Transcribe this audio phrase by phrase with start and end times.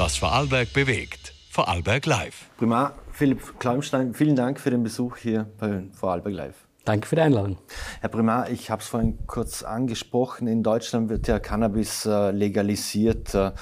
[0.00, 1.34] was Vorarlberg bewegt.
[1.50, 2.48] Vorarlberg Live.
[2.56, 6.54] Primar Philipp Kleumstein, vielen Dank für den Besuch hier bei Vorarlberg Live.
[6.86, 7.58] Danke für die Einladung.
[8.00, 10.48] Herr Primar, ich habe es vorhin kurz angesprochen.
[10.48, 13.34] In Deutschland wird ja Cannabis äh, legalisiert.
[13.34, 13.52] Äh,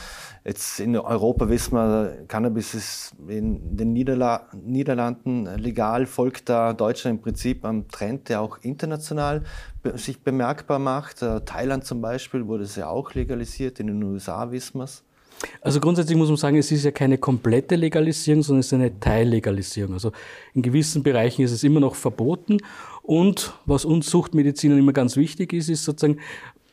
[0.45, 7.17] jetzt in Europa wissen wir, Cannabis ist in den Niederla Niederlanden legal, folgt da Deutschland
[7.17, 9.43] im Prinzip am Trend, der auch international
[9.83, 11.21] be sich bemerkbar macht.
[11.21, 15.03] Äh, Thailand zum Beispiel wurde es ja auch legalisiert, in den USA wissen wir es.
[15.61, 18.99] Also grundsätzlich muss man sagen, es ist ja keine komplette Legalisierung, sondern es ist eine
[18.99, 19.95] Teillegalisierung.
[19.95, 20.13] Also
[20.55, 22.59] in gewissen Bereichen ist es immer noch verboten.
[23.03, 26.21] Und was uns Suchtmedizinern immer ganz wichtig ist, ist sozusagen,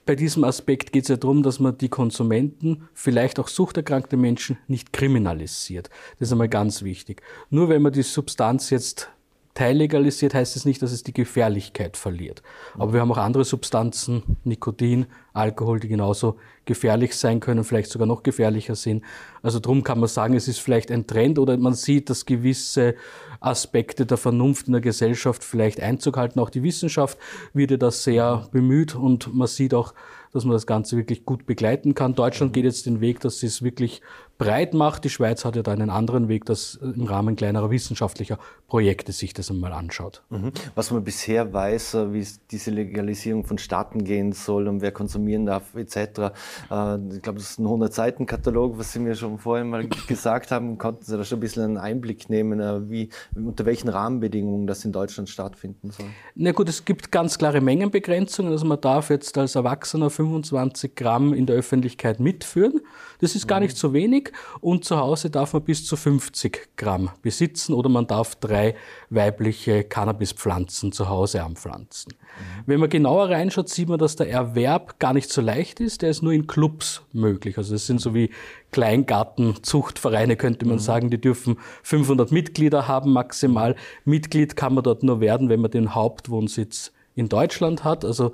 [0.05, 4.57] bei diesem Aspekt geht es ja darum, dass man die Konsumenten, vielleicht auch suchterkrankte Menschen,
[4.67, 5.89] nicht kriminalisiert.
[6.19, 7.23] Das ist einmal ganz wichtig.
[7.49, 9.09] Nur wenn man die Substanz jetzt
[9.55, 12.43] teillegalisiert, heißt es nicht, dass es die Gefährlichkeit verliert.
[12.77, 18.05] Aber wir haben auch andere Substanzen, Nikotin, Alkohol, die genauso gefährlich sein können, vielleicht sogar
[18.05, 19.03] noch gefährlicher sind.
[19.41, 22.95] Also darum kann man sagen, es ist vielleicht ein Trend oder man sieht, dass gewisse
[23.39, 26.39] Aspekte der Vernunft in der Gesellschaft vielleicht Einzug halten.
[26.39, 27.17] Auch die Wissenschaft
[27.53, 29.93] wird ja da sehr bemüht und man sieht auch,
[30.33, 32.13] dass man das Ganze wirklich gut begleiten kann.
[32.13, 34.01] Deutschland geht jetzt den Weg, dass sie es wirklich
[34.37, 35.03] breit macht.
[35.03, 39.33] Die Schweiz hat ja da einen anderen Weg, dass im Rahmen kleinerer wissenschaftlicher Projekte sich
[39.33, 40.23] das einmal anschaut.
[40.29, 40.51] Mhm.
[40.73, 45.75] Was man bisher weiß, äh, wie diese Legalisierung vonstatten gehen soll und wer konsumieren darf
[45.75, 45.95] etc.
[45.95, 50.77] Äh, ich glaube, das ist ein 100-Seiten-Katalog, was Sie mir schon vorher mal gesagt haben.
[50.77, 54.83] Konnten Sie da schon ein bisschen einen Einblick nehmen, äh, wie, unter welchen Rahmenbedingungen das
[54.83, 56.07] in Deutschland stattfinden soll?
[56.35, 58.51] Na gut, es gibt ganz klare Mengenbegrenzungen.
[58.51, 62.81] Also man darf jetzt als Erwachsener 25 Gramm in der Öffentlichkeit mitführen.
[63.19, 64.24] Das ist gar nicht so wenig
[64.61, 68.75] und zu Hause darf man bis zu 50 Gramm besitzen oder man darf drei
[69.09, 72.13] weibliche Cannabispflanzen zu Hause anpflanzen.
[72.13, 72.63] Mhm.
[72.65, 76.01] Wenn man genauer reinschaut, sieht man, dass der Erwerb gar nicht so leicht ist.
[76.01, 77.57] Der ist nur in Clubs möglich.
[77.57, 78.29] Also das sind so wie
[78.71, 80.79] Kleingartenzuchtvereine, könnte man mhm.
[80.79, 81.09] sagen.
[81.09, 83.75] Die dürfen 500 Mitglieder haben maximal.
[84.03, 88.03] Mitglied kann man dort nur werden, wenn man den Hauptwohnsitz in Deutschland hat.
[88.05, 88.33] Also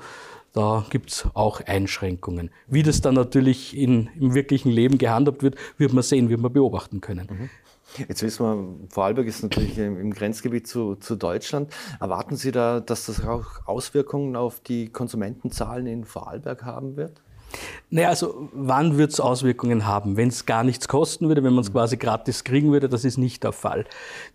[0.53, 2.51] da gibt's auch Einschränkungen.
[2.67, 6.51] Wie das dann natürlich in, im wirklichen Leben gehandhabt wird, wird man sehen, wird man
[6.51, 7.28] beobachten können.
[7.29, 7.50] Mhm.
[8.07, 11.73] Jetzt wissen wir, Vorarlberg ist natürlich im Grenzgebiet zu, zu, Deutschland.
[12.00, 17.22] Erwarten Sie da, dass das auch Auswirkungen auf die Konsumentenzahlen in Vorarlberg haben wird?
[17.94, 20.16] Naja, also wann wird es Auswirkungen haben?
[20.16, 23.17] Wenn es gar nichts kosten würde, wenn man es quasi gratis kriegen würde, das ist
[23.17, 23.84] nicht der Fall.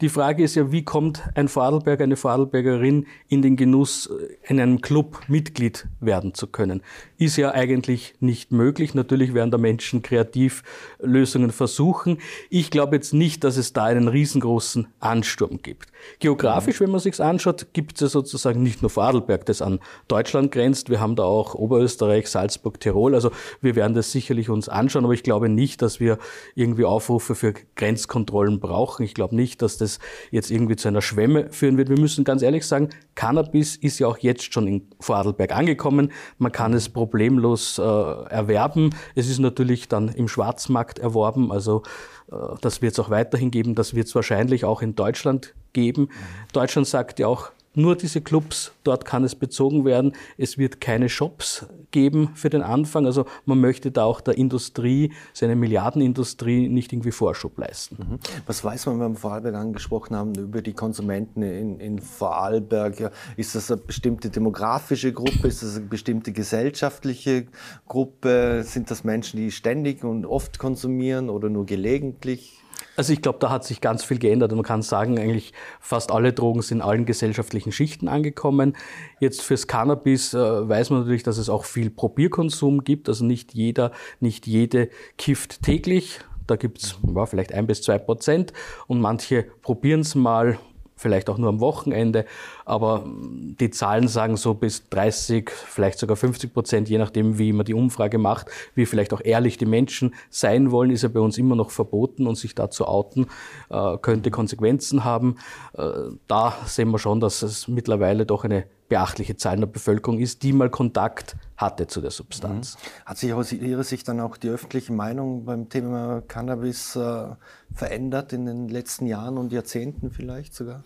[0.03, 4.61] Die Frage ist ja, wie kommt ein Vorarlberger, eine Vorarlbergerin in den Genuss, äh, in
[4.61, 6.83] einem Club Mitglied werden zu können?
[7.17, 8.95] Ist ja eigentlich nicht möglich.
[8.95, 10.63] Natürlich werden da Menschen kreativ
[11.01, 12.19] Lösungen versuchen.
[12.51, 15.87] Ich glaube jetzt nicht, dass es da einen riesengroßen Ansturm gibt.
[16.19, 20.53] Geografisch, wenn man sich's anschaut, gibt es ja sozusagen nicht nur Vorarlberg, das an Deutschland
[20.53, 20.91] grenzt.
[20.91, 23.06] Wir haben da auch Oberösterreich, Salzburg, Tirol.
[23.15, 23.31] Also
[23.61, 26.19] wir werden das sicherlich uns anschauen, aber ich glaube nicht, dass wir
[26.55, 29.03] irgendwie Aufrufe für Grenzkontrollen brauchen.
[29.05, 29.99] Ich glaube nicht, dass das
[30.31, 31.89] jetzt irgendwie zu einer Schwemme führen wird.
[31.89, 36.13] Wir müssen ganz ehrlich sagen, Cannabis ist ja auch jetzt schon in Vorarlberg angekommen.
[36.39, 38.91] Man kann es problemlos äh, erwerben.
[39.15, 41.53] Es ist natürlich dann im Schwarzmarkt erworben.
[41.53, 41.83] Also
[42.31, 43.75] äh, das wird es auch weiterhin geben.
[43.75, 46.03] Das wird es wahrscheinlich auch in Deutschland geben.
[46.03, 46.09] Mhm.
[46.53, 50.13] Deutschland sagt ja auch, nur diese Clubs, dort kann es bezogen werden.
[50.39, 53.07] Es wird keine Shops geben für den Anfang.
[53.07, 57.97] Also man möchte da auch der Industrie, seine Milliardenindustrie, nicht irgendwie Vorschub leisten.
[57.99, 58.19] Mhm.
[58.47, 63.13] Was weiß man, wenn wir Vorarlberg angesprochen haben, über die Konsumenten in, in Vorarlberg?
[63.37, 65.49] Ist das eine bestimmte demografische Gruppe?
[65.49, 67.47] Ist das eine bestimmte gesellschaftliche
[67.87, 68.63] Gruppe?
[68.65, 72.63] Sind das Menschen, die ständig und oft konsumieren oder nur gelegentlich?
[72.97, 74.53] Also ich glaube, da hat sich ganz viel geändert.
[74.53, 78.77] Man kann sagen, eigentlich fast alle Drogen sind in allen gesellschaftlichen Schichten angekommen.
[79.21, 83.09] Jetzt fürs Cannabis äh, weiß man natürlich, dass es auch viel Probierkonsum gibt.
[83.09, 86.21] Also nicht jeder, nicht jede kifft täglich.
[86.47, 88.53] Da gibt's ja, vielleicht ein bis zwei Prozent
[88.87, 90.59] und manche probieren es mal
[90.97, 92.25] vielleicht auch nur am Wochenende,
[92.65, 97.67] aber die Zahlen sagen so bis 30, vielleicht sogar 50 Prozent, je nachdem, wie man
[97.67, 101.37] die Umfrage macht, wie vielleicht auch ehrlich die Menschen sein wollen, ist ja bei uns
[101.37, 103.27] immer noch verboten und sich da zu outen
[103.69, 105.37] äh, könnte Konsequenzen haben.
[105.75, 105.91] Äh,
[106.27, 110.53] da sehen wir schon, dass es mittlerweile doch eine beachtliche Zahl der Bevölkerung ist, die
[110.53, 112.77] mal Kontakt hatte zu der Substanz.
[112.77, 113.07] Mhm.
[113.07, 117.29] Hat sich aus Ihrer Sicht dann auch die öffentliche Meinung beim Thema Cannabis äh,
[117.75, 120.83] verändert in den letzten Jahren und Jahrzehnten vielleicht sogar?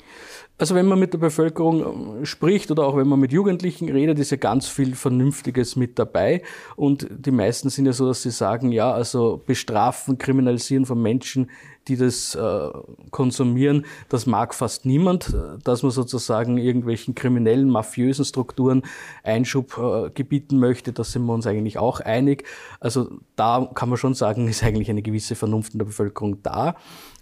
[0.58, 4.18] Also wenn man mit der Bevölkerung äh, spricht oder auch wenn man mit Jugendlichen redet,
[4.18, 6.42] ist ja ganz viel Vernünftiges mit dabei.
[6.76, 11.50] Und die meisten sind ja so, dass sie sagen, ja, also bestrafen, kriminalisieren von Menschen,
[11.90, 12.70] die das äh,
[13.10, 15.34] konsumieren, das mag fast niemand,
[15.64, 18.82] dass man sozusagen irgendwelchen kriminellen, mafiösen Strukturen
[19.24, 22.44] Einschub äh, gebieten möchte, da sind wir uns eigentlich auch einig.
[22.78, 26.76] Also da kann man schon sagen, ist eigentlich eine gewisse Vernunft in der Bevölkerung da.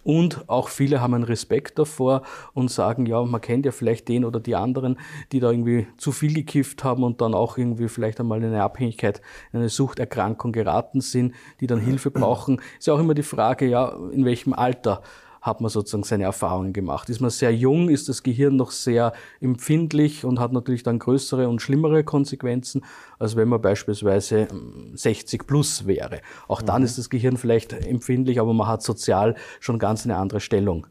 [0.09, 2.23] Und auch viele haben einen Respekt davor
[2.55, 4.99] und sagen, ja, man kennt ja vielleicht den oder die anderen,
[5.33, 8.63] die da irgendwie zu viel gekifft haben und dann auch irgendwie vielleicht einmal in eine
[8.63, 9.21] Abhängigkeit,
[9.53, 12.61] in eine Suchterkrankung geraten sind, die dann Hilfe brauchen.
[12.79, 15.03] Ist ja auch immer die Frage, ja, in welchem Alter
[15.41, 17.09] hat man sozusagen seine Erfahrungen gemacht.
[17.09, 21.49] Ist man sehr jung, ist das Gehirn noch sehr empfindlich und hat natürlich dann größere
[21.49, 22.85] und schlimmere Konsequenzen,
[23.19, 24.49] als wenn man beispielsweise
[24.95, 26.21] 60 ähm, plus wäre.
[26.49, 26.87] Auch dann mhm.
[26.87, 30.87] ist das Gehirn vielleicht empfindlich, aber man hat sozial schon ganz eine andere Stellung.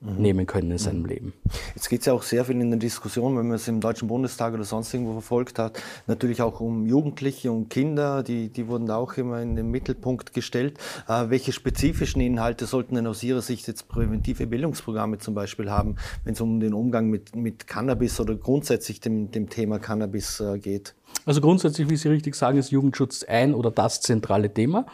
[0.00, 1.06] Nehmen können in seinem mhm.
[1.06, 1.32] Leben.
[1.74, 4.06] Jetzt geht es ja auch sehr viel in der Diskussion, wenn man es im Deutschen
[4.06, 8.86] Bundestag oder sonst irgendwo verfolgt hat, natürlich auch um Jugendliche und Kinder, die, die wurden
[8.86, 10.78] da auch immer in den Mittelpunkt gestellt.
[11.08, 15.96] Äh, welche spezifischen Inhalte sollten denn aus Ihrer Sicht jetzt präventive Bildungsprogramme zum Beispiel haben,
[16.24, 20.58] wenn es um den Umgang mit, mit Cannabis oder grundsätzlich dem, dem Thema Cannabis äh,
[20.58, 20.94] geht?
[21.26, 24.86] Also grundsätzlich, wie Sie richtig sagen, ist Jugendschutz ein oder das zentrale Thema.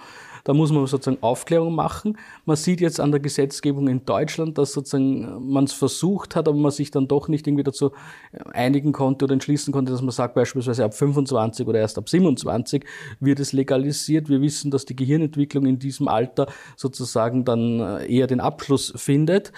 [0.45, 2.19] Da muss man sozusagen Aufklärung machen.
[2.45, 6.59] Man sieht jetzt an der Gesetzgebung in Deutschland, dass sozusagen man es versucht hat, aber
[6.59, 7.93] man sich dann doch nicht irgendwie dazu
[8.53, 12.85] einigen konnte oder entschließen konnte, dass man sagt, beispielsweise ab 25 oder erst ab 27
[13.21, 14.29] wird es legalisiert.
[14.29, 19.51] Wir wissen, dass die Gehirnentwicklung in diesem Alter sozusagen dann äh, eher den Abschluss findet.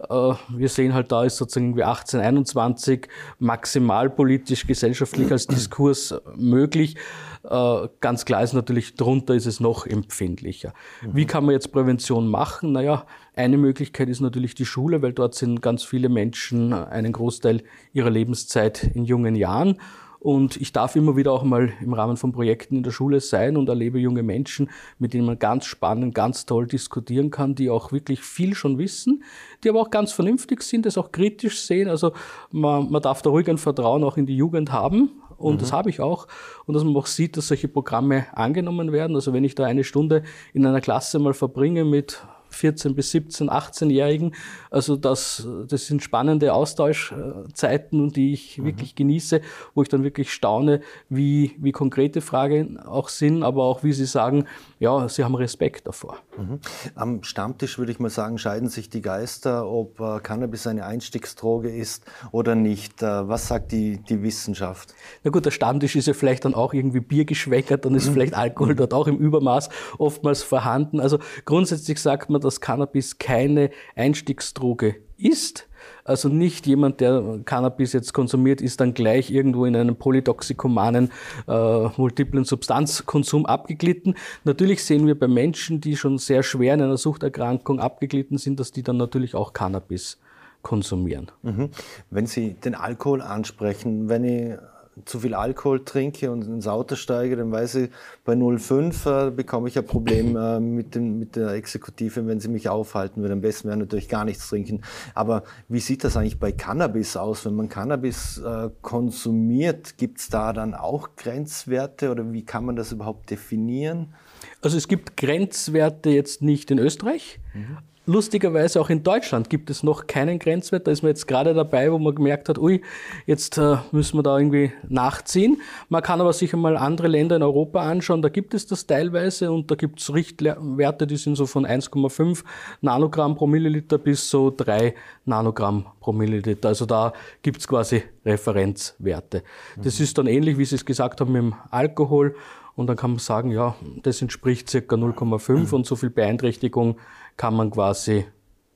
[0.00, 6.14] Äh, wir sehen halt, da ist sozusagen irgendwie 18, 21 maximal politisch, gesellschaftlich als Diskurs
[6.36, 6.96] möglich.
[7.44, 9.86] Äh, ganz klar ist natürlich, drunter ist es noch
[10.32, 10.72] empfindlicher.
[11.02, 11.10] Mhm.
[11.14, 12.72] Wie kann man jetzt Prävention machen?
[12.72, 13.06] Naja,
[13.36, 17.62] eine Möglichkeit ist natürlich die Schule, weil dort sind ganz viele Menschen einen Großteil
[17.92, 19.76] ihrer Lebenszeit in jungen Jahren.
[20.18, 23.56] Und ich darf immer wieder auch mal im Rahmen von Projekten in der Schule sein
[23.56, 24.70] und erlebe junge Menschen,
[25.00, 29.24] mit denen man ganz spannend, ganz toll diskutieren kann, die auch wirklich viel schon wissen,
[29.64, 31.88] die aber auch ganz vernünftig sind, das auch kritisch sehen.
[31.88, 32.12] Also
[32.52, 35.10] man, man darf da ruhig ein Vertrauen auch in die Jugend haben
[35.42, 35.58] und mhm.
[35.58, 36.26] das habe ich auch.
[36.66, 39.16] Und dass man auch sieht, dass solche Programme angenommen werden.
[39.16, 40.22] Also wenn ich da eine Stunde
[40.52, 42.22] in einer Klasse mal verbringe mit
[42.54, 44.34] 14 bis 17, 18-Jährigen.
[44.70, 48.64] Also das, das sind spannende Austauschzeiten, die ich mhm.
[48.66, 49.40] wirklich genieße,
[49.74, 54.06] wo ich dann wirklich staune, wie, wie konkrete Fragen auch sind, aber auch wie sie
[54.06, 54.46] sagen,
[54.78, 56.18] ja, sie haben Respekt davor.
[56.36, 56.60] Mhm.
[56.94, 61.70] Am Stammtisch würde ich mal sagen, scheiden sich die Geister, ob äh, Cannabis eine Einstiegsdroge
[61.70, 63.02] ist oder nicht.
[63.02, 64.94] Äh, was sagt die, die Wissenschaft?
[65.24, 68.12] Na gut, der Stammtisch ist ja vielleicht dann auch irgendwie biergeschwäckert, dann ist mhm.
[68.14, 71.00] vielleicht Alkohol dort auch im Übermaß oftmals vorhanden.
[71.00, 75.68] Also grundsätzlich sagt man, dass Cannabis keine Einstiegsdroge ist.
[76.04, 81.10] Also nicht jemand, der Cannabis jetzt konsumiert, ist dann gleich irgendwo in einen polytoxikomanen,
[81.48, 84.16] äh, multiplen Substanzkonsum abgeglitten.
[84.44, 88.72] Natürlich sehen wir bei Menschen, die schon sehr schwer in einer Suchterkrankung abgeglitten sind, dass
[88.72, 90.18] die dann natürlich auch Cannabis
[90.62, 91.30] konsumieren.
[91.42, 91.70] Mhm.
[92.10, 94.58] Wenn Sie den Alkohol ansprechen, wenn ich
[95.04, 97.90] zu viel Alkohol trinke und ins Auto steige, dann weiß ich,
[98.24, 102.48] bei 0,5 äh, bekomme ich ein Problem äh, mit, dem, mit der Exekutive, wenn sie
[102.48, 103.34] mich aufhalten würde.
[103.34, 104.82] Am besten wäre natürlich gar nichts trinken.
[105.14, 107.44] Aber wie sieht das eigentlich bei Cannabis aus?
[107.46, 112.76] Wenn man Cannabis äh, konsumiert, gibt es da dann auch Grenzwerte oder wie kann man
[112.76, 114.14] das überhaupt definieren?
[114.60, 117.78] Also es gibt Grenzwerte jetzt nicht in Österreich, mhm.
[118.04, 120.88] Lustigerweise auch in Deutschland gibt es noch keinen Grenzwert.
[120.88, 122.82] Da ist man jetzt gerade dabei, wo man gemerkt hat, ui,
[123.26, 125.60] jetzt äh, müssen wir da irgendwie nachziehen.
[125.88, 129.52] Man kann aber sich einmal andere Länder in Europa anschauen, da gibt es das teilweise
[129.52, 132.42] und da gibt es Richtwerte, die sind so von 1,5
[132.80, 136.70] Nanogramm pro Milliliter bis so 3 Nanogramm pro Milliliter.
[136.70, 137.12] Also da
[137.42, 139.44] gibt es quasi Referenzwerte.
[139.76, 139.82] Mhm.
[139.82, 142.34] Das ist dann ähnlich, wie Sie es gesagt haben, mit dem Alkohol.
[142.74, 145.72] Und dann kann man sagen, ja, das entspricht circa 0,5 mhm.
[145.72, 146.96] und so viel Beeinträchtigung
[147.42, 148.24] kann man quasi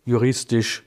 [0.04, 0.82] juristisch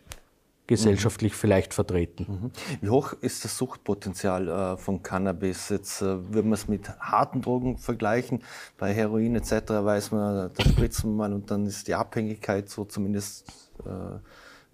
[0.68, 1.38] gesellschaftlich mhm.
[1.38, 2.26] vielleicht vertreten.
[2.28, 2.52] Mhm.
[2.82, 5.70] Wie hoch ist das Suchtpotenzial äh, von Cannabis?
[5.70, 8.44] Jetzt äh, würde man es mit harten Drogen vergleichen.
[8.78, 9.52] Bei Heroin etc.
[9.70, 13.48] weiß man, da spritzt man mal und dann ist die Abhängigkeit so zumindest
[13.86, 14.18] äh,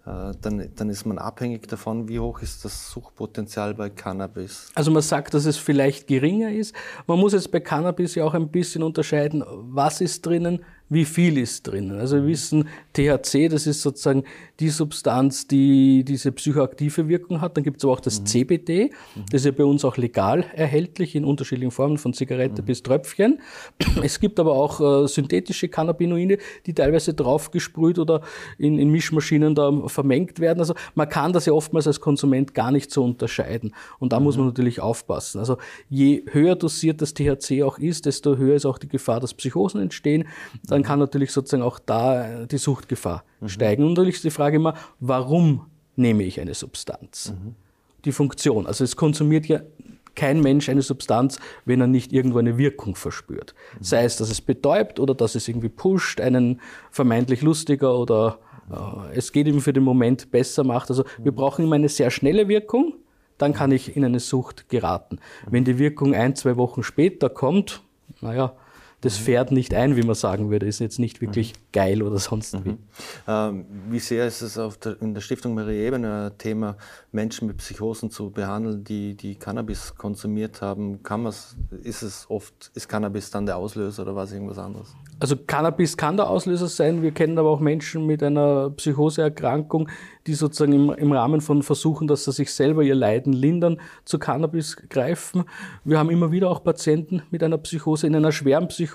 [0.06, 4.72] äh, dann, dann ist man abhängig davon, wie hoch ist das Suchtpotenzial bei Cannabis.
[4.76, 6.76] Also man sagt, dass es vielleicht geringer ist.
[7.08, 11.38] Man muss jetzt bei Cannabis ja auch ein bisschen unterscheiden, was ist drinnen, wie viel
[11.38, 12.00] ist drinnen.
[12.00, 14.24] Also wir wissen, THC, das ist sozusagen
[14.60, 17.58] die Substanz, die diese psychoaktive Wirkung hat.
[17.58, 18.26] Dann gibt es aber auch das mhm.
[18.28, 18.92] CBD,
[19.32, 22.66] das ist ja bei uns auch legal erhältlich in unterschiedlichen Formen, von Zigarette mhm.
[22.66, 23.42] bis Tröpfchen.
[24.04, 28.22] Es gibt aber auch äh, synthetische Cannabinoide, die teilweise draufgesprüht oder
[28.58, 30.60] in, in Mischmaschinen da vermengt werden.
[30.60, 33.74] Also man kann das ja oftmals als Konsument gar nicht so unterscheiden.
[34.00, 34.26] Und da mhm.
[34.26, 35.40] muss man natürlich aufpassen.
[35.40, 35.58] Also
[35.90, 39.82] je höher dosiert das THC auch ist, desto höher ist auch die Gefahr, dass Psychosen
[39.82, 40.26] entstehen.
[40.76, 43.48] Dann kann natürlich sozusagen auch da die Suchtgefahr mhm.
[43.48, 43.84] steigen.
[43.86, 47.32] Und natürlich ist die Frage immer, warum nehme ich eine Substanz?
[47.32, 47.56] Mhm.
[48.04, 48.68] Die Funktion.
[48.68, 49.62] Also es konsumiert ja
[50.16, 53.56] kein Mensch eine Substanz, wenn er nicht irgendwo eine Wirkung verspürt.
[53.56, 53.84] Mhm.
[53.86, 56.60] Sei es, dass es betäubt oder dass es irgendwie pusht, einen
[56.92, 58.40] vermeintlich lustiger oder
[58.70, 60.90] äh, es geht ihm für den Moment besser macht.
[60.90, 61.36] Also wir mhm.
[61.38, 62.96] brauchen immer eine sehr schnelle Wirkung,
[63.38, 65.20] dann kann ich in eine Sucht geraten.
[65.46, 65.52] Mhm.
[65.52, 67.82] Wenn die Wirkung ein, zwei Wochen später kommt,
[68.20, 68.58] naja,
[69.06, 70.66] das fährt nicht ein, wie man sagen würde.
[70.66, 71.58] Ist jetzt nicht wirklich mhm.
[71.74, 72.70] geil oder sonst wie.
[72.70, 72.78] Mhm.
[73.28, 76.76] Ähm, wie sehr ist es der, in der Stiftung Marie Ebene ein Thema,
[77.12, 81.04] Menschen mit Psychosen zu behandeln, die, die Cannabis konsumiert haben?
[81.04, 81.24] Kann
[81.84, 84.96] ist es oft, ist Cannabis dann der Auslöser oder was irgendwas anderes?
[85.20, 87.04] Also Cannabis kann der Auslöser sein.
[87.04, 89.88] Wir kennen aber auch Menschen mit einer Psychoseerkrankung,
[90.26, 94.18] die sozusagen im, im Rahmen von Versuchen, dass sie sich selber ihr Leiden lindern, zu
[94.18, 95.44] Cannabis greifen.
[95.84, 98.08] Wir haben immer wieder auch Patienten mit einer Psychose.
[98.08, 98.95] In einer schweren Psychose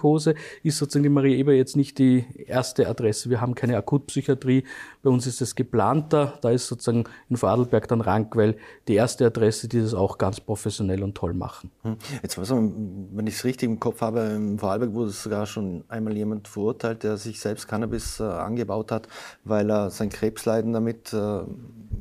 [0.62, 3.30] ist sozusagen die Marie Eber jetzt nicht die erste Adresse.
[3.30, 4.64] Wir haben keine Akutpsychiatrie.
[5.02, 6.38] Bei uns ist es geplanter.
[6.42, 8.56] Da ist sozusagen in Vorarlberg dann Rankwell
[8.88, 11.70] die erste Adresse, die das auch ganz professionell und toll machen.
[11.82, 11.96] Hm.
[12.22, 16.48] Jetzt, wenn ich es richtig im Kopf habe, in Vorarlberg wurde sogar schon einmal jemand
[16.48, 19.08] verurteilt, der sich selbst Cannabis äh, angebaut hat,
[19.44, 21.42] weil er sein Krebsleiden damit äh, äh,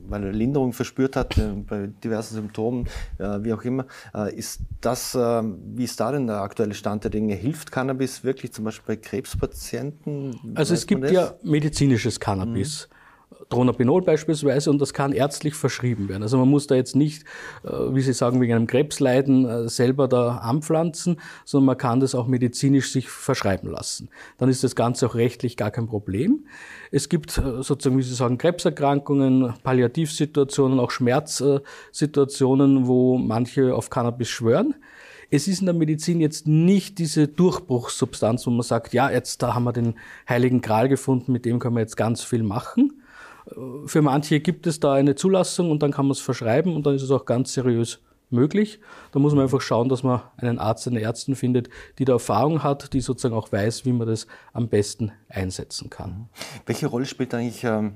[0.07, 2.87] weil er Linderung verspürt hat äh, bei diversen Symptomen,
[3.19, 3.85] äh, wie auch immer.
[4.35, 7.35] Ist das, wie ist da denn der aktuelle Stand der Dinge?
[7.35, 10.53] Hilft Cannabis wirklich zum Beispiel bei Krebspatienten?
[10.55, 12.87] Also es gibt ja medizinisches Cannabis.
[12.89, 12.95] Mhm.
[13.49, 16.23] Dronabinol beispielsweise und das kann ärztlich verschrieben werden.
[16.23, 17.23] Also man muss da jetzt nicht,
[17.63, 22.15] äh, wie Sie sagen, wegen einem Krebsleiden äh, selber da anpflanzen, sondern man kann das
[22.15, 24.09] auch medizinisch sich verschreiben lassen.
[24.37, 26.45] Dann ist das Ganze auch rechtlich gar kein Problem.
[26.91, 34.29] Es gibt äh, sozusagen, wie Sie sagen, Krebserkrankungen, Palliativsituationen, auch Schmerzsituationen, wo manche auf Cannabis
[34.29, 34.75] schwören.
[35.31, 39.53] Es ist in der Medizin jetzt nicht diese Durchbruchssubstanz, wo man sagt, ja, jetzt da
[39.53, 39.95] haben wir den
[40.27, 43.01] heiligen Gral gefunden, mit dem können wir jetzt ganz viel machen.
[43.85, 46.95] Für manche gibt es da eine Zulassung und dann kann man es verschreiben und dann
[46.95, 47.99] ist es auch ganz seriös
[48.31, 48.79] möglich.
[49.11, 52.63] Da muss man einfach schauen, dass man einen Arzt, eine Ärztin findet, die da Erfahrung
[52.63, 56.29] hat, die sozusagen auch weiß, wie man das am besten einsetzen kann.
[56.65, 57.93] Welche Rolle spielt eigentlich ähm,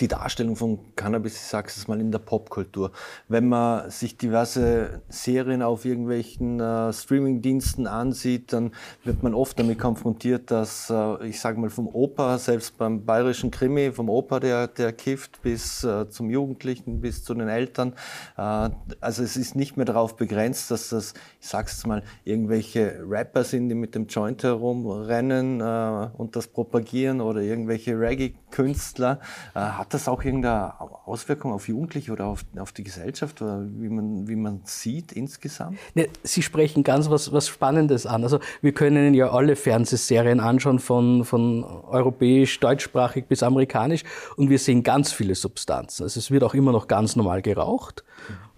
[0.00, 2.90] die Darstellung von Cannabis, ich sage es mal, in der Popkultur.
[3.28, 8.72] Wenn man sich diverse Serien auf irgendwelchen äh, Streamingdiensten ansieht, dann
[9.04, 13.50] wird man oft damit konfrontiert, dass, äh, ich sage mal, vom Opa, selbst beim bayerischen
[13.50, 17.92] Krimi, vom Opa, der, der kifft, bis äh, zum Jugendlichen, bis zu den Eltern.
[18.36, 23.04] Äh, also es ist nicht mehr darauf begrenzt, dass das, ich sage es mal, irgendwelche
[23.06, 29.20] Rapper sind, die mit dem Joint herumrennen äh, und das propagieren oder irgendwelche Reggae-Künstler
[29.54, 33.88] äh, hat das auch irgendeine Auswirkung auf Jugendliche oder auf, auf die Gesellschaft, oder wie
[33.88, 35.78] man, wie man sieht insgesamt?
[35.94, 38.22] Ne, Sie sprechen ganz was, was Spannendes an.
[38.22, 44.04] Also wir können ja alle Fernsehserien anschauen, von, von europäisch, deutschsprachig bis amerikanisch,
[44.36, 46.04] und wir sehen ganz viele Substanzen.
[46.04, 48.04] Also es wird auch immer noch ganz normal geraucht.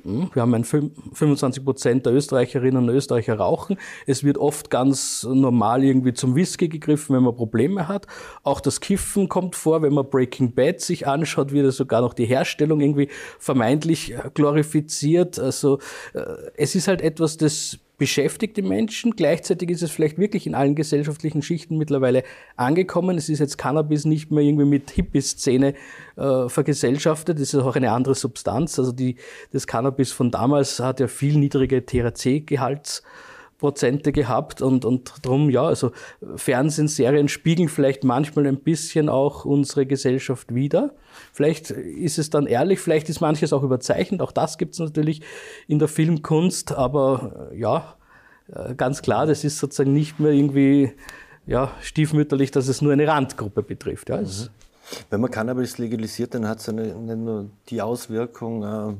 [0.06, 3.76] Hm, wir haben ein 25 Prozent der Österreicherinnen und Österreicher rauchen.
[4.06, 8.06] Es wird oft ganz normal irgendwie zum Whisky gegriffen, wenn man Probleme hat.
[8.44, 12.26] Auch das Kiffen kommt vor, wenn man Breaking Bad sich anschaut, wird sogar noch die
[12.26, 13.08] Herstellung irgendwie
[13.40, 15.40] vermeintlich glorifiziert.
[15.40, 15.80] Also
[16.14, 16.20] äh,
[16.56, 19.16] es ist halt etwas, das beschäftigt die Menschen.
[19.16, 22.22] Gleichzeitig ist es vielleicht wirklich in allen gesellschaftlichen Schichten mittlerweile
[22.56, 23.16] angekommen.
[23.16, 25.74] Es ist jetzt Cannabis nicht mehr irgendwie mit Hippie-Szene
[26.16, 27.40] äh, vergesellschaftet.
[27.40, 28.78] Es ist auch eine andere Substanz.
[28.78, 29.16] Also die,
[29.52, 33.02] das Cannabis von damals hat ja viel niedrige THC-Gehalts.
[33.58, 35.92] Prozente gehabt und, und drum, ja, also
[36.36, 40.94] Fernsehen, Serien spiegeln vielleicht manchmal ein bisschen auch unsere Gesellschaft wider.
[41.32, 45.22] Vielleicht ist es dann ehrlich, vielleicht ist manches auch überzeichnet, auch das gibt es natürlich
[45.68, 47.96] in der Filmkunst, aber äh, ja,
[48.52, 50.92] äh, ganz klar, das ist sozusagen nicht mehr irgendwie
[51.46, 54.08] ja, stiefmütterlich, dass es nur eine Randgruppe betrifft.
[54.10, 54.48] Ja, mhm.
[55.10, 58.94] Wenn man Cannabis legalisiert, dann hat es nicht nur die Auswirkung, äh,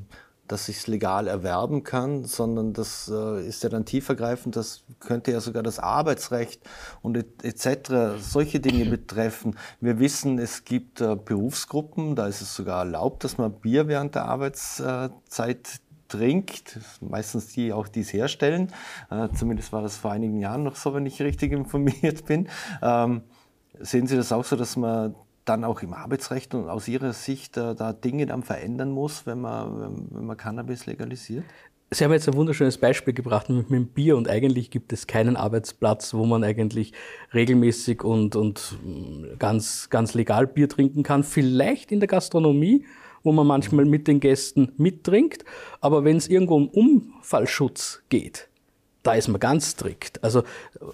[0.48, 5.32] dass ich es legal erwerben kann, sondern das äh, ist ja dann tiefergreifend, das könnte
[5.32, 6.62] ja sogar das Arbeitsrecht
[7.02, 7.66] und etc.
[7.66, 9.56] Et solche Dinge betreffen.
[9.80, 14.14] Wir wissen, es gibt äh, Berufsgruppen, da ist es sogar erlaubt, dass man Bier während
[14.14, 18.72] der Arbeitszeit trinkt, meistens die auch dies herstellen.
[19.10, 22.48] Äh, zumindest war das vor einigen Jahren noch so, wenn ich richtig informiert bin.
[22.82, 23.22] Ähm,
[23.78, 25.14] Sehen Sie das auch so, dass man
[25.48, 29.40] dann auch im Arbeitsrecht und aus Ihrer Sicht äh, da Dinge dann verändern muss, wenn
[29.40, 31.44] man, wenn man Cannabis legalisiert?
[31.90, 35.36] Sie haben jetzt ein wunderschönes Beispiel gebracht mit, dem Bier und eigentlich gibt es keinen
[35.36, 36.92] Arbeitsplatz, wo man eigentlich
[37.32, 41.22] regelmäßig und, und mm, ganz, ganz legal Bier trinken kann.
[41.22, 42.84] Vielleicht in der Gastronomie,
[43.22, 45.44] wo man manchmal mit den Gästen mittrinkt,
[45.80, 48.48] aber wenn es irgendwo um Unfallschutz geht,
[49.04, 50.22] da ist man ganz strikt.
[50.24, 50.42] Also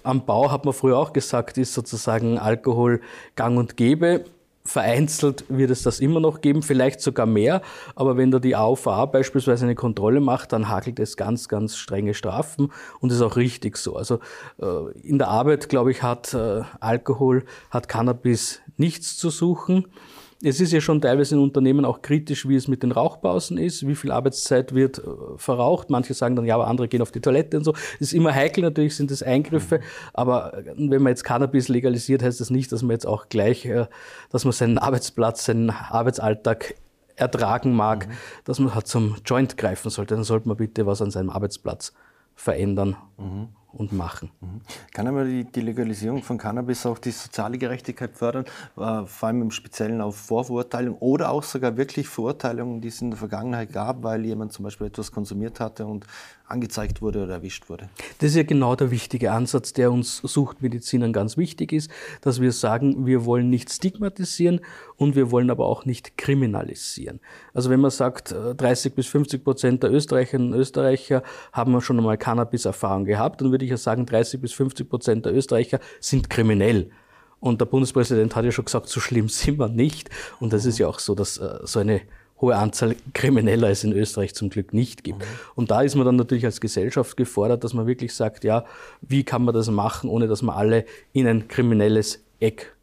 [0.03, 3.01] am Bau hat man früher auch gesagt, ist sozusagen Alkohol
[3.35, 4.25] gang und gäbe.
[4.65, 7.61] Vereinzelt wird es das immer noch geben, vielleicht sogar mehr.
[7.95, 12.13] Aber wenn da die AUVA beispielsweise eine Kontrolle macht, dann hakelt es ganz, ganz strenge
[12.13, 13.97] Strafen und ist auch richtig so.
[13.97, 14.19] Also
[14.61, 19.87] äh, in der Arbeit, glaube ich, hat äh, Alkohol, hat Cannabis nichts zu suchen.
[20.45, 23.87] Es ist ja schon teilweise in Unternehmen auch kritisch, wie es mit den Rauchpausen ist,
[23.87, 25.01] wie viel Arbeitszeit wird äh,
[25.37, 25.89] verraucht.
[25.89, 27.73] Manche sagen dann, ja, aber andere gehen auf die Toilette und so.
[27.95, 29.79] Es ist immer heikel, natürlich sind das Eingriffe,
[30.13, 33.65] aber äh, wenn man jetzt Cannabis legalisiert, heißt das nicht, dass man jetzt auch gleich,
[33.65, 33.85] äh,
[34.29, 36.75] dass man seinen Arbeitsplatz, seinen Arbeitsalltag
[37.15, 38.11] ertragen mag, mhm.
[38.43, 40.15] dass man halt zum Joint greifen sollte.
[40.15, 41.93] Dann sollte man bitte was an seinem Arbeitsplatz
[42.35, 42.97] verändern.
[43.17, 44.31] Mhm und machen.
[44.41, 44.61] Mhm.
[44.93, 48.45] Kann aber die, die, Legalisierung von Cannabis auch die soziale Gerechtigkeit fördern,
[48.77, 53.11] äh, vor allem im Speziellen auf Vorverurteilung oder auch sogar wirklich Verurteilungen, die es in
[53.11, 56.05] der Vergangenheit gab, weil jemand zum Beispiel etwas konsumiert hatte und
[56.45, 57.89] angezeigt wurde oder erwischt wurde.
[58.19, 61.89] Das ist ja genau der wichtige Ansatz, der uns Suchtmedizinern ganz wichtig ist,
[62.21, 64.61] dass wir sagen, wir wollen nicht stigmatisieren
[64.97, 67.19] und wir wollen aber auch nicht kriminalisieren.
[67.53, 71.97] Also wenn man sagt, 30 äh, bis 50 Prozent der Österreicherinnen und Österreicher haben schon
[71.97, 76.29] einmal Cannabis-Erfahrung gehabt, dann würde ich ja sagen, 30 bis 50 Prozent der Österreicher sind
[76.29, 76.91] kriminell.
[77.39, 80.09] Und der Bundespräsident hat ja schon gesagt, so schlimm sind wir nicht.
[80.39, 82.01] Und das ist ja auch so, dass äh, so eine
[82.43, 85.19] hohe Anzahl Krimineller es in Österreich zum Glück nicht gibt.
[85.19, 85.25] Mhm.
[85.55, 88.65] Und da ist man dann natürlich als Gesellschaft gefordert, dass man wirklich sagt, ja,
[89.01, 92.75] wie kann man das machen, ohne dass man alle in ein kriminelles Eck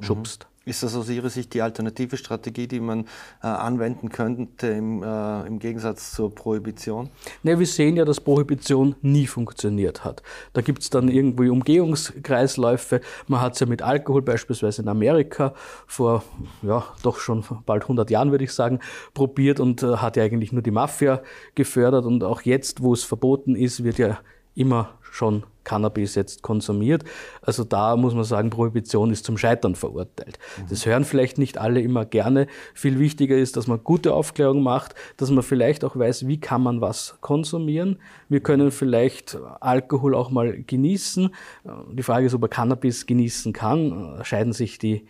[0.00, 0.44] schubst.
[0.50, 0.55] Mhm.
[0.68, 3.04] Ist das aus Ihrer Sicht die alternative Strategie, die man
[3.40, 7.08] äh, anwenden könnte im, äh, im, Gegensatz zur Prohibition?
[7.44, 10.24] Ne, wir sehen ja, dass Prohibition nie funktioniert hat.
[10.54, 13.00] Da gibt es dann irgendwie Umgehungskreisläufe.
[13.28, 15.54] Man hat es ja mit Alkohol beispielsweise in Amerika
[15.86, 16.24] vor
[16.62, 18.80] ja, doch schon bald 100 Jahren, würde ich sagen,
[19.14, 21.22] probiert und äh, hat ja eigentlich nur die Mafia
[21.54, 22.06] gefördert.
[22.06, 24.18] Und auch jetzt, wo es verboten ist, wird ja
[24.56, 27.04] immer schon Cannabis jetzt konsumiert.
[27.42, 30.38] Also da muss man sagen, Prohibition ist zum Scheitern verurteilt.
[30.68, 32.46] Das hören vielleicht nicht alle immer gerne.
[32.74, 36.62] Viel wichtiger ist, dass man gute Aufklärung macht, dass man vielleicht auch weiß, wie kann
[36.62, 37.98] man was konsumieren.
[38.28, 41.30] Wir können vielleicht Alkohol auch mal genießen.
[41.92, 44.20] Die Frage ist, ob man Cannabis genießen kann.
[44.22, 45.06] Scheiden sich die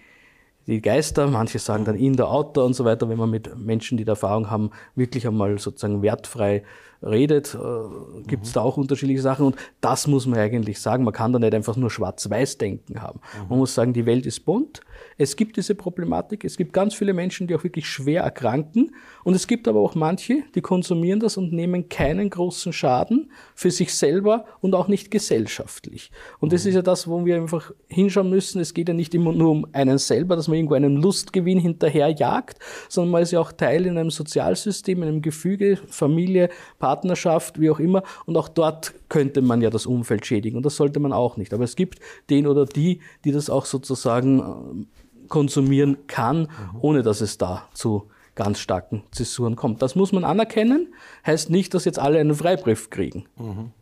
[0.66, 3.96] die Geister, manche sagen dann in der Auto und so weiter, wenn man mit Menschen,
[3.98, 6.64] die da Erfahrung haben, wirklich einmal sozusagen wertfrei
[7.02, 8.54] redet, äh, gibt es mhm.
[8.54, 11.04] da auch unterschiedliche Sachen und das muss man eigentlich sagen.
[11.04, 13.20] Man kann da nicht einfach nur Schwarz-Weiß-Denken haben.
[13.42, 13.48] Mhm.
[13.48, 14.80] Man muss sagen, die Welt ist bunt,
[15.18, 19.34] es gibt diese Problematik, es gibt ganz viele Menschen, die auch wirklich schwer erkranken und
[19.34, 23.94] es gibt aber auch manche, die konsumieren das und nehmen keinen großen Schaden für sich
[23.94, 26.10] selber und auch nicht gesellschaftlich.
[26.40, 26.68] Und das mhm.
[26.68, 28.60] ist ja das, wo wir einfach hinschauen müssen.
[28.60, 32.58] Es geht ja nicht immer nur um einen selber, dass man irgendwo einen Lustgewinn hinterherjagt,
[32.88, 36.50] sondern man ist ja auch Teil in einem Sozialsystem, in einem Gefüge, Familie,
[36.86, 38.04] Partnerschaft, wie auch immer.
[38.26, 40.56] Und auch dort könnte man ja das Umfeld schädigen.
[40.56, 41.52] Und das sollte man auch nicht.
[41.52, 41.98] Aber es gibt
[42.30, 46.48] den oder die, die das auch sozusagen äh, konsumieren kann, mhm.
[46.80, 48.04] ohne dass es da zu
[48.36, 49.82] ganz starken Zäsuren kommt.
[49.82, 50.94] Das muss man anerkennen,
[51.26, 53.24] heißt nicht, dass jetzt alle einen Freibrief kriegen.
[53.36, 53.72] Mhm.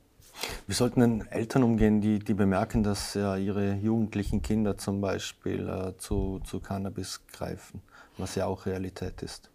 [0.66, 5.68] Wie sollten denn Eltern umgehen, die, die bemerken, dass ja, ihre jugendlichen Kinder zum Beispiel
[5.68, 7.82] äh, zu, zu Cannabis greifen,
[8.16, 9.50] was ja auch Realität ist?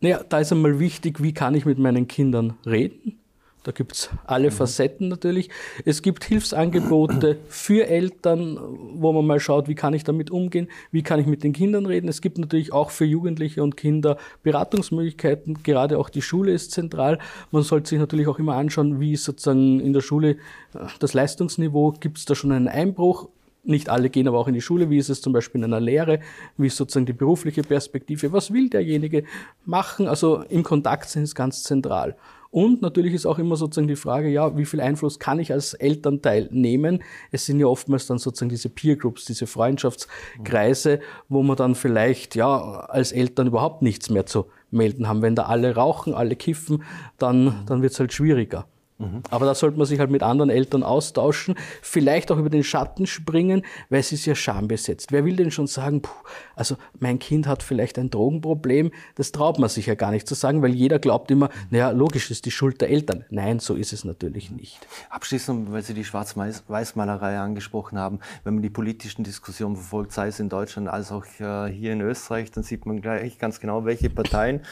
[0.00, 3.18] Naja, da ist einmal wichtig, wie kann ich mit meinen Kindern reden?
[3.64, 4.54] Da gibt es alle mhm.
[4.54, 5.50] Facetten natürlich.
[5.84, 8.58] Es gibt Hilfsangebote für Eltern,
[8.94, 11.84] wo man mal schaut, wie kann ich damit umgehen, wie kann ich mit den Kindern
[11.84, 12.08] reden.
[12.08, 15.62] Es gibt natürlich auch für Jugendliche und Kinder Beratungsmöglichkeiten.
[15.64, 17.18] Gerade auch die Schule ist zentral.
[17.50, 21.12] Man sollte sich natürlich auch immer anschauen, wie ist sozusagen in der Schule äh, das
[21.12, 21.92] Leistungsniveau.
[22.00, 23.28] Gibt es da schon einen Einbruch?
[23.68, 24.88] Nicht alle gehen aber auch in die Schule.
[24.88, 26.20] Wie ist es zum Beispiel in einer Lehre?
[26.56, 28.32] Wie ist sozusagen die berufliche Perspektive?
[28.32, 29.24] Was will derjenige
[29.66, 30.08] machen?
[30.08, 32.16] Also im Kontakt sind ist ganz zentral.
[32.50, 35.74] Und natürlich ist auch immer sozusagen die Frage, ja, wie viel Einfluss kann ich als
[35.74, 37.02] Elternteil nehmen?
[37.30, 42.36] Es sind ja oftmals dann sozusagen diese Peer Groups, diese Freundschaftskreise, wo man dann vielleicht,
[42.36, 45.20] ja, als Eltern überhaupt nichts mehr zu melden haben.
[45.20, 46.84] Wenn da alle rauchen, alle kiffen,
[47.18, 48.66] dann, dann wird es halt schwieriger.
[48.98, 49.22] Mhm.
[49.30, 53.06] Aber da sollte man sich halt mit anderen Eltern austauschen, vielleicht auch über den Schatten
[53.06, 55.12] springen, weil es ist ja schambesetzt.
[55.12, 56.10] Wer will denn schon sagen, puh,
[56.56, 60.34] also mein Kind hat vielleicht ein Drogenproblem, das traut man sich ja gar nicht zu
[60.34, 63.24] sagen, weil jeder glaubt immer, naja, logisch ist die Schuld der Eltern.
[63.30, 64.78] Nein, so ist es natürlich nicht.
[65.10, 70.40] Abschließend, weil Sie die Schwarz-Weiß-Malerei angesprochen haben, wenn man die politischen Diskussionen verfolgt, sei es
[70.40, 74.10] in Deutschland als auch äh, hier in Österreich, dann sieht man gleich ganz genau, welche
[74.10, 74.62] Parteien,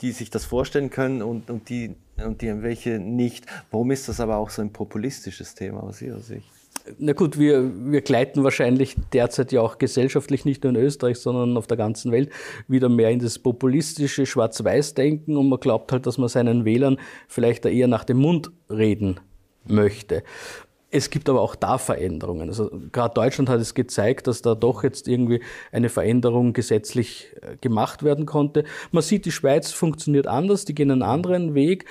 [0.00, 3.46] die sich das vorstellen können und, und die und die welche nicht.
[3.70, 6.48] Warum ist das aber auch so ein populistisches Thema aus Ihrer Sicht?
[6.98, 11.56] Na gut, wir, wir gleiten wahrscheinlich derzeit ja auch gesellschaftlich nicht nur in Österreich, sondern
[11.56, 12.30] auf der ganzen Welt
[12.68, 17.66] wieder mehr in das populistische Schwarz-Weiß-Denken und man glaubt halt, dass man seinen Wählern vielleicht
[17.66, 19.18] eher nach dem Mund reden
[19.66, 20.22] möchte.
[20.90, 22.48] Es gibt aber auch da Veränderungen.
[22.48, 27.56] Also gerade Deutschland hat es gezeigt, dass da doch jetzt irgendwie eine Veränderung gesetzlich äh,
[27.56, 28.64] gemacht werden konnte.
[28.92, 31.86] Man sieht, die Schweiz funktioniert anders, die gehen einen anderen Weg.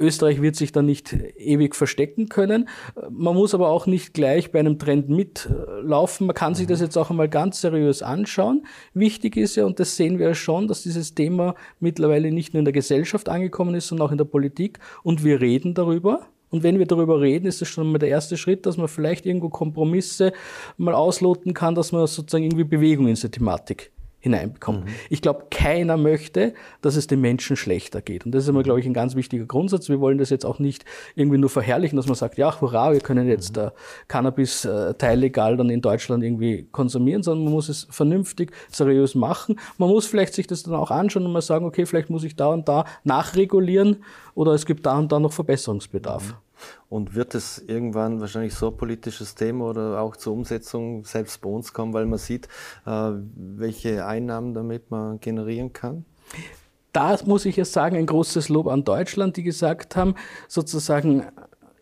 [0.00, 2.68] Österreich wird sich da nicht ewig verstecken können.
[3.10, 6.26] Man muss aber auch nicht gleich bei einem Trend mitlaufen.
[6.26, 8.66] Man kann sich das jetzt auch einmal ganz seriös anschauen.
[8.94, 12.60] Wichtig ist ja, und das sehen wir ja schon, dass dieses Thema mittlerweile nicht nur
[12.60, 14.78] in der Gesellschaft angekommen ist, sondern auch in der Politik.
[15.02, 16.26] Und wir reden darüber.
[16.50, 19.24] Und wenn wir darüber reden, ist das schon mal der erste Schritt, dass man vielleicht
[19.24, 20.32] irgendwo Kompromisse
[20.76, 24.84] mal ausloten kann, dass man sozusagen irgendwie Bewegung in diese Thematik hineinbekommt.
[24.84, 24.90] Mhm.
[25.08, 28.26] Ich glaube, keiner möchte, dass es den Menschen schlechter geht.
[28.26, 29.88] Und das ist immer, glaube ich, ein ganz wichtiger Grundsatz.
[29.88, 33.00] Wir wollen das jetzt auch nicht irgendwie nur verherrlichen, dass man sagt, ja, hurra, wir
[33.00, 33.64] können jetzt mhm.
[33.64, 33.70] äh,
[34.08, 39.58] Cannabis äh, teillegal dann in Deutschland irgendwie konsumieren, sondern man muss es vernünftig, seriös machen.
[39.78, 42.36] Man muss vielleicht sich das dann auch anschauen und mal sagen, okay, vielleicht muss ich
[42.36, 44.04] da und da nachregulieren
[44.34, 46.28] oder es gibt da und da noch Verbesserungsbedarf.
[46.28, 46.49] Mhm.
[46.88, 51.48] Und wird es irgendwann wahrscheinlich so ein politisches Thema oder auch zur Umsetzung selbst bei
[51.48, 52.48] uns kommen, weil man sieht,
[52.86, 56.04] äh, welche Einnahmen damit man generieren kann?
[56.92, 60.14] Da muss ich jetzt sagen, ein großes Lob an Deutschland, die gesagt haben,
[60.48, 61.26] sozusagen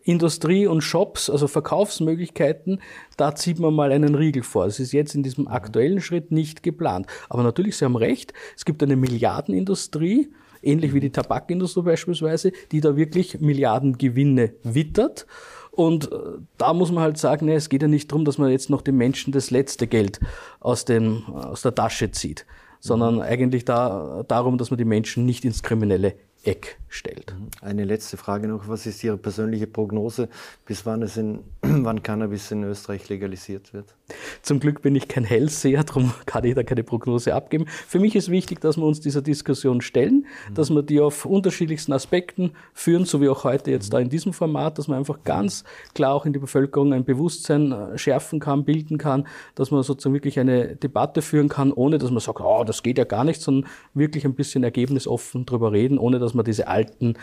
[0.03, 2.81] Industrie und Shops, also Verkaufsmöglichkeiten,
[3.17, 4.65] da zieht man mal einen Riegel vor.
[4.65, 7.05] Es ist jetzt in diesem aktuellen Schritt nicht geplant.
[7.29, 10.31] Aber natürlich, Sie haben recht, es gibt eine Milliardenindustrie,
[10.61, 15.25] ähnlich wie die Tabakindustrie beispielsweise, die da wirklich Milliardengewinne wittert.
[15.71, 16.15] Und äh,
[16.57, 18.81] da muss man halt sagen, ne, es geht ja nicht darum, dass man jetzt noch
[18.81, 20.19] den Menschen das letzte Geld
[20.59, 22.45] aus, dem, aus der Tasche zieht,
[22.79, 27.33] sondern eigentlich da, darum, dass man die Menschen nicht ins kriminelle Eck stellt.
[27.37, 27.49] Mhm.
[27.61, 28.67] Eine letzte Frage noch.
[28.67, 30.27] Was ist Ihre persönliche Prognose,
[30.65, 33.95] bis wann, es in, wann Cannabis in Österreich legalisiert wird?
[34.41, 37.65] Zum Glück bin ich kein Hellseher, darum kann ich da keine Prognose abgeben.
[37.67, 40.53] Für mich ist wichtig, dass wir uns dieser Diskussion stellen, mhm.
[40.55, 43.91] dass wir die auf unterschiedlichsten Aspekten führen, so wie auch heute jetzt mhm.
[43.91, 47.71] da in diesem Format, dass man einfach ganz klar auch in die Bevölkerung ein Bewusstsein
[47.71, 52.09] äh, schärfen kann, bilden kann, dass man sozusagen wirklich eine Debatte führen kann, ohne dass
[52.09, 55.99] man sagt, oh, das geht ja gar nicht, sondern wirklich ein bisschen ergebnisoffen drüber reden,
[55.99, 57.15] ohne dass dass man diese alten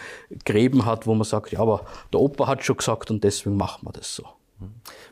[0.45, 3.87] Gräben hat, wo man sagt, ja, aber der Opa hat schon gesagt und deswegen machen
[3.87, 4.25] wir das so.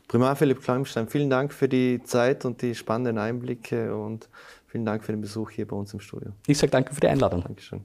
[0.07, 4.27] Primar Philipp Kleimstein, vielen Dank für die Zeit und die spannenden Einblicke und
[4.67, 6.31] vielen Dank für den Besuch hier bei uns im Studio.
[6.47, 7.43] Ich sage danke für die Einladung.
[7.43, 7.81] Dankeschön.